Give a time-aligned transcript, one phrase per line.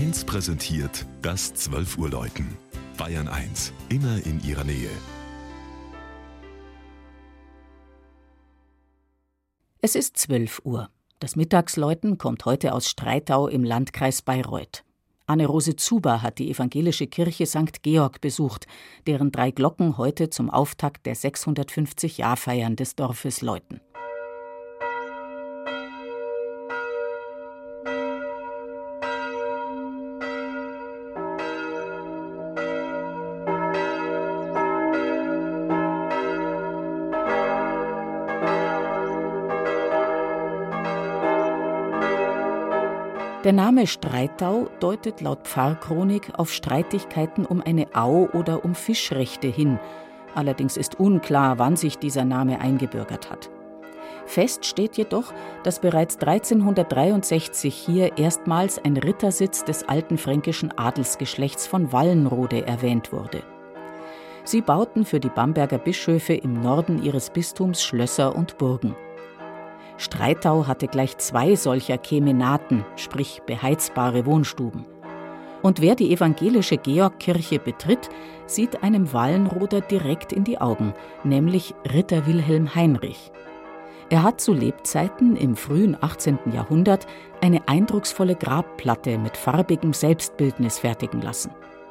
[0.00, 2.56] 1 präsentiert das 12 Uhr Läuten.
[2.96, 4.88] Bayern 1, immer in ihrer Nähe.
[9.82, 10.88] Es ist 12 Uhr.
[11.18, 14.84] Das Mittagsläuten kommt heute aus Streitau im Landkreis Bayreuth.
[15.26, 17.82] Anne-Rose Zuber hat die evangelische Kirche St.
[17.82, 18.66] Georg besucht,
[19.06, 23.82] deren drei Glocken heute zum Auftakt der 650-Jahrfeiern des Dorfes läuten.
[43.42, 49.80] Der Name Streitau deutet laut Pfarrchronik auf Streitigkeiten um eine Au oder um Fischrechte hin.
[50.34, 53.48] Allerdings ist unklar, wann sich dieser Name eingebürgert hat.
[54.26, 61.92] Fest steht jedoch, dass bereits 1363 hier erstmals ein Rittersitz des alten fränkischen Adelsgeschlechts von
[61.94, 63.42] Wallenrode erwähnt wurde.
[64.44, 68.94] Sie bauten für die Bamberger Bischöfe im Norden ihres Bistums Schlösser und Burgen.
[70.00, 74.86] Streitau hatte gleich zwei solcher Kemenaten, sprich beheizbare Wohnstuben.
[75.60, 78.08] Und wer die evangelische Georgkirche betritt,
[78.46, 83.30] sieht einem Wallenroder direkt in die Augen, nämlich Ritter Wilhelm Heinrich.
[84.08, 86.38] Er hat zu Lebzeiten im frühen 18.
[86.54, 87.06] Jahrhundert
[87.42, 91.50] eine eindrucksvolle Grabplatte mit farbigem Selbstbildnis fertigen lassen.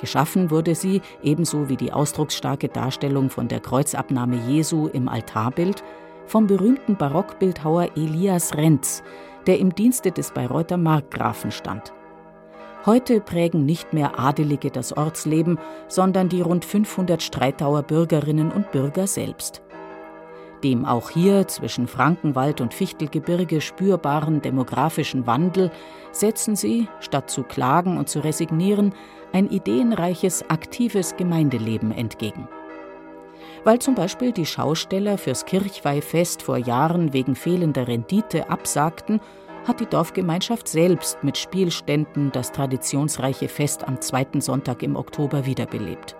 [0.00, 5.84] Geschaffen wurde sie, ebenso wie die ausdrucksstarke Darstellung von der Kreuzabnahme Jesu im Altarbild,
[6.30, 9.02] vom berühmten Barockbildhauer Elias Renz,
[9.48, 11.92] der im Dienste des Bayreuther Markgrafen stand.
[12.86, 15.58] Heute prägen nicht mehr Adelige das Ortsleben,
[15.88, 19.60] sondern die rund 500 Streitauer Bürgerinnen und Bürger selbst.
[20.62, 25.72] Dem auch hier zwischen Frankenwald und Fichtelgebirge spürbaren demografischen Wandel
[26.12, 28.94] setzen sie, statt zu klagen und zu resignieren,
[29.32, 32.48] ein ideenreiches, aktives Gemeindeleben entgegen
[33.64, 39.20] weil zum Beispiel die Schausteller fürs Kirchweihfest vor Jahren wegen fehlender Rendite absagten,
[39.66, 46.16] hat die Dorfgemeinschaft selbst mit Spielständen das traditionsreiche Fest am zweiten Sonntag im Oktober wiederbelebt.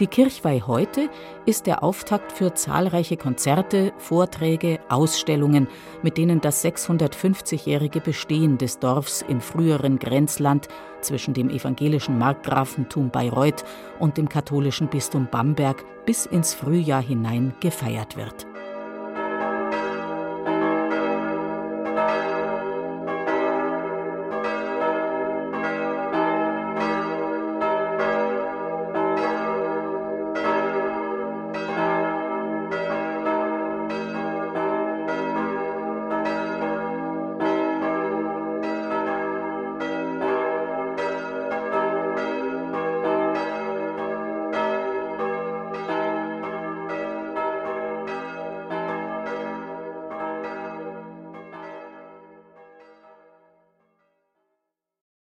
[0.00, 1.10] Die Kirchweih heute
[1.44, 5.66] ist der Auftakt für zahlreiche Konzerte, Vorträge, Ausstellungen,
[6.02, 10.68] mit denen das 650-jährige Bestehen des Dorfs im früheren Grenzland
[11.00, 13.64] zwischen dem evangelischen Markgrafentum Bayreuth
[13.98, 18.47] und dem katholischen Bistum Bamberg bis ins Frühjahr hinein gefeiert wird.